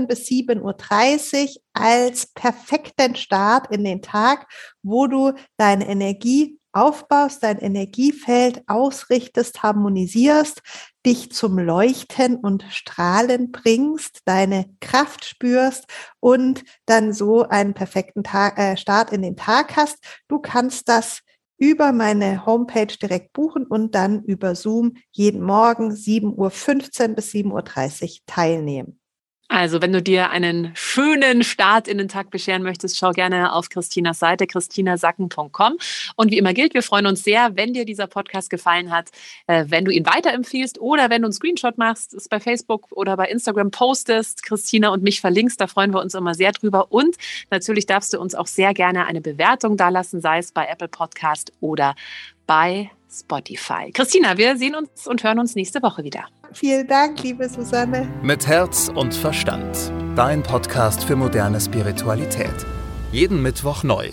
Uhr 0.00 0.06
bis 0.06 0.20
7.30 0.26 0.62
Uhr 0.62 1.62
als 1.74 2.28
perfekten 2.28 3.14
Start 3.14 3.70
in 3.70 3.84
den 3.84 4.00
Tag, 4.00 4.46
wo 4.82 5.06
du 5.06 5.32
deine 5.58 5.86
Energie 5.86 6.58
aufbaust, 6.72 7.42
dein 7.42 7.58
Energiefeld 7.58 8.62
ausrichtest, 8.68 9.62
harmonisierst, 9.62 10.62
dich 11.04 11.30
zum 11.30 11.58
Leuchten 11.58 12.36
und 12.36 12.64
Strahlen 12.70 13.52
bringst, 13.52 14.20
deine 14.24 14.64
Kraft 14.80 15.26
spürst 15.26 15.84
und 16.20 16.64
dann 16.86 17.12
so 17.12 17.42
einen 17.42 17.74
perfekten 17.74 18.24
Tag, 18.24 18.58
äh, 18.58 18.78
Start 18.78 19.12
in 19.12 19.20
den 19.20 19.36
Tag 19.36 19.76
hast. 19.76 19.98
Du 20.26 20.38
kannst 20.38 20.88
das 20.88 21.20
über 21.60 21.92
meine 21.92 22.46
Homepage 22.46 22.96
direkt 23.00 23.34
buchen 23.34 23.66
und 23.66 23.94
dann 23.94 24.24
über 24.24 24.54
Zoom 24.54 24.94
jeden 25.12 25.42
Morgen 25.42 25.90
7.15 25.90 27.08
Uhr 27.10 27.14
bis 27.14 27.32
7.30 27.32 27.52
Uhr 27.52 28.18
teilnehmen. 28.26 28.99
Also, 29.52 29.82
wenn 29.82 29.92
du 29.92 30.00
dir 30.00 30.30
einen 30.30 30.70
schönen 30.74 31.42
Start 31.42 31.88
in 31.88 31.98
den 31.98 32.06
Tag 32.06 32.30
bescheren 32.30 32.62
möchtest, 32.62 32.96
schau 32.96 33.10
gerne 33.10 33.52
auf 33.52 33.68
Christinas 33.68 34.20
Seite, 34.20 34.46
christinasacken.com. 34.46 35.76
Und 36.14 36.30
wie 36.30 36.38
immer 36.38 36.54
gilt, 36.54 36.72
wir 36.72 36.84
freuen 36.84 37.06
uns 37.06 37.24
sehr, 37.24 37.56
wenn 37.56 37.74
dir 37.74 37.84
dieser 37.84 38.06
Podcast 38.06 38.48
gefallen 38.48 38.92
hat, 38.92 39.08
äh, 39.48 39.64
wenn 39.66 39.84
du 39.84 39.90
ihn 39.90 40.06
weiterempfiehlst 40.06 40.80
oder 40.80 41.10
wenn 41.10 41.22
du 41.22 41.26
einen 41.26 41.32
Screenshot 41.32 41.78
machst, 41.78 42.14
es 42.14 42.28
bei 42.28 42.38
Facebook 42.38 42.92
oder 42.92 43.16
bei 43.16 43.26
Instagram 43.26 43.72
postest, 43.72 44.44
Christina 44.44 44.90
und 44.90 45.02
mich 45.02 45.20
verlinkst. 45.20 45.60
Da 45.60 45.66
freuen 45.66 45.92
wir 45.92 46.00
uns 46.00 46.14
immer 46.14 46.34
sehr 46.34 46.52
drüber. 46.52 46.92
Und 46.92 47.16
natürlich 47.50 47.86
darfst 47.86 48.12
du 48.12 48.20
uns 48.20 48.36
auch 48.36 48.46
sehr 48.46 48.72
gerne 48.72 49.06
eine 49.06 49.20
Bewertung 49.20 49.76
dalassen, 49.76 50.20
sei 50.20 50.38
es 50.38 50.52
bei 50.52 50.66
Apple 50.66 50.86
Podcast 50.86 51.52
oder 51.58 51.96
bei 52.46 52.92
Spotify. 53.10 53.90
Christina, 53.92 54.38
wir 54.38 54.56
sehen 54.56 54.76
uns 54.76 55.08
und 55.08 55.24
hören 55.24 55.40
uns 55.40 55.56
nächste 55.56 55.82
Woche 55.82 56.04
wieder. 56.04 56.28
Vielen 56.52 56.86
Dank, 56.88 57.22
liebe 57.22 57.48
Susanne. 57.48 58.08
Mit 58.22 58.46
Herz 58.46 58.90
und 58.92 59.14
Verstand. 59.14 59.92
Dein 60.16 60.42
Podcast 60.42 61.04
für 61.04 61.14
moderne 61.14 61.60
Spiritualität. 61.60 62.66
Jeden 63.12 63.40
Mittwoch 63.40 63.84
neu. 63.84 64.10